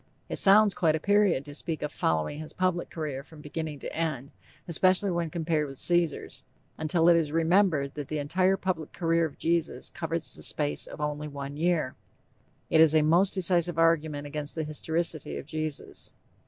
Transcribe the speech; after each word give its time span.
It 0.29 0.39
sounds 0.39 0.73
quite 0.73 0.95
a 0.95 0.99
period 0.99 1.45
to 1.45 1.53
speak 1.53 1.83
of 1.83 1.91
"following 1.91 2.39
his 2.39 2.53
public 2.53 2.89
career" 2.89 3.21
from 3.21 3.39
beginning 3.39 3.77
to 3.81 3.95
end, 3.95 4.31
especially 4.67 5.11
when 5.11 5.29
compared 5.29 5.67
with 5.67 5.77
Caesar's, 5.77 6.41
until 6.75 7.07
it 7.07 7.15
is 7.15 7.31
remembered 7.31 7.93
that 7.93 8.07
the 8.07 8.17
entire 8.17 8.57
public 8.57 8.93
career 8.93 9.25
of 9.25 9.37
Jesus 9.37 9.91
covers 9.91 10.33
the 10.33 10.41
space 10.41 10.87
of 10.87 10.99
only 11.01 11.27
one 11.27 11.55
year. 11.55 11.93
This 12.71 12.81
is 12.81 12.95
a 12.95 13.03
most 13.03 13.35
decisive 13.35 13.77
argument 13.77 14.25
against 14.25 14.55
the 14.55 14.63
historicity 14.63 15.37
of 15.37 15.45
Jesus. 15.45 16.13